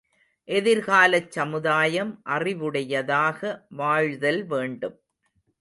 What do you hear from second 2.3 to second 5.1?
அறிவுடையதாக வாழ்தல் வேண்டும்.